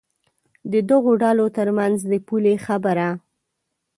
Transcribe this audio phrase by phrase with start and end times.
[0.71, 3.09] د دغو ډلو تر منځ د پولې خبره.